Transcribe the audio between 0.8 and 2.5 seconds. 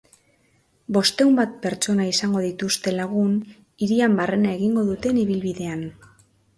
Bostehun bat pertsona izango